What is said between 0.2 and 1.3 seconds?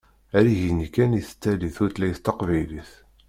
Ar igenni kan i